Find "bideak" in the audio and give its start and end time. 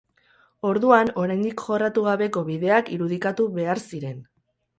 2.49-2.91